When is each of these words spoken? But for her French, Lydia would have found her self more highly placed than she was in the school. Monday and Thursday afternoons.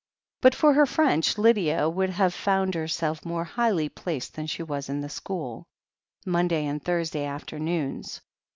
But 0.41 0.55
for 0.55 0.73
her 0.73 0.87
French, 0.87 1.37
Lydia 1.37 1.87
would 1.87 2.09
have 2.09 2.33
found 2.33 2.73
her 2.73 2.87
self 2.87 3.23
more 3.23 3.43
highly 3.43 3.87
placed 3.87 4.33
than 4.33 4.47
she 4.47 4.63
was 4.63 4.89
in 4.89 5.01
the 5.01 5.09
school. 5.09 5.67
Monday 6.25 6.65
and 6.65 6.83
Thursday 6.83 7.23
afternoons. 7.25 8.19